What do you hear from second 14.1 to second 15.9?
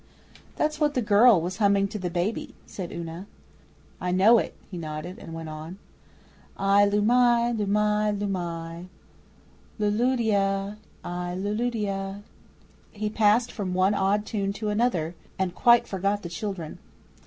tune to another, and quite